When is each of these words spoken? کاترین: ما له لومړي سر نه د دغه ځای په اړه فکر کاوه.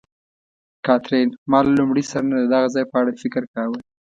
کاترین: 0.85 1.29
ما 1.51 1.59
له 1.65 1.71
لومړي 1.79 2.03
سر 2.11 2.23
نه 2.29 2.35
د 2.41 2.45
دغه 2.53 2.67
ځای 2.75 2.85
په 2.91 2.95
اړه 3.01 3.19
فکر 3.21 3.43
کاوه. 3.53 3.79